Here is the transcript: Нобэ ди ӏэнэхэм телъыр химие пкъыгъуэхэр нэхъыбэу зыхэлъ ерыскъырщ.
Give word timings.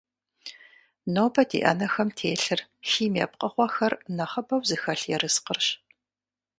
Нобэ 1.13 1.41
ди 1.49 1.59
ӏэнэхэм 1.63 2.09
телъыр 2.17 2.61
химие 2.89 3.25
пкъыгъуэхэр 3.31 3.93
нэхъыбэу 4.17 4.61
зыхэлъ 4.67 5.05
ерыскъырщ. 5.15 5.67